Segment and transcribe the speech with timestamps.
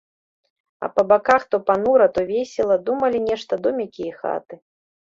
[0.87, 4.55] А па баках то панура, то весела думалі нешта домікі і хаты.